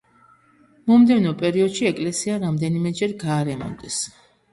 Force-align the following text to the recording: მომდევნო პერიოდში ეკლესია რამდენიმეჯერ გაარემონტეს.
მომდევნო 0.91 1.33
პერიოდში 1.41 1.87
ეკლესია 1.89 2.39
რამდენიმეჯერ 2.45 3.13
გაარემონტეს. 3.25 4.01